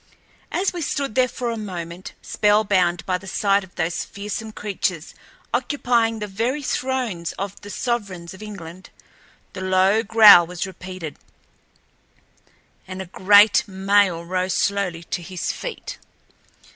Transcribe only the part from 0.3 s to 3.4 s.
As we stood there for a moment, spellbound by the